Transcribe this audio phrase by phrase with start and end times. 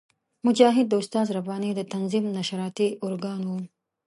[0.45, 3.59] مجاهد د استاد رباني د تنظیم نشراتي ارګان وو.